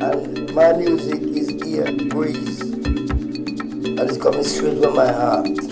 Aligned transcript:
And 0.00 0.54
my 0.54 0.72
music 0.74 1.20
is 1.22 1.50
ear 1.66 1.90
breeze. 2.08 2.60
And 2.60 3.98
it's 3.98 4.16
coming 4.16 4.44
straight 4.44 4.80
from 4.80 4.94
my 4.94 5.10
heart. 5.10 5.67